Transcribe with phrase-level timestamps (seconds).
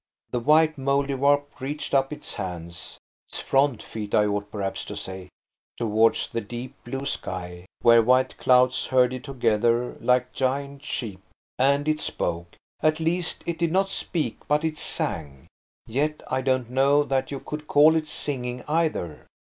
[0.31, 6.41] The white Mouldiwarp reached up its hands–its front feet I ought perhaps to say–towards the
[6.41, 11.21] deep blue sky, where white clouds herded together like giant sheep.
[11.59, 12.55] And it spoke.
[12.81, 15.45] At least, it did not speak, but it sang.
[15.85, 19.27] Yet I don't know that you could call it singing either.